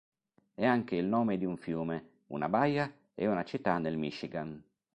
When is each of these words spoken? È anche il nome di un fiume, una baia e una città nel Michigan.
È 0.55 0.65
anche 0.65 0.95
il 0.95 1.05
nome 1.05 1.37
di 1.37 1.45
un 1.45 1.57
fiume, 1.57 2.21
una 2.29 2.49
baia 2.49 2.91
e 3.13 3.27
una 3.27 3.43
città 3.43 3.77
nel 3.77 3.97
Michigan. 3.97 4.59